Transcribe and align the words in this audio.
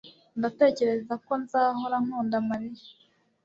Ndatekereza 0.39 1.13
ko 1.25 1.31
nzahora 1.41 1.97
nkunda 2.05 2.37
Mariya 2.49 2.85